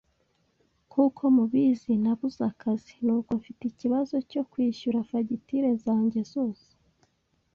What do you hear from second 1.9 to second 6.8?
nabuze akazi, nuko mfite ikibazo cyo kwishyura fagitire zanjye zose.